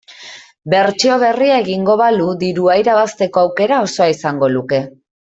Bertsio 0.73 1.17
berria 1.23 1.59
egingo 1.65 1.97
balu 2.01 2.29
dirua 2.45 2.79
irabazteko 2.85 3.43
aukera 3.47 3.79
osoa 3.89 4.09
izango 4.19 4.51
luke. 4.57 4.81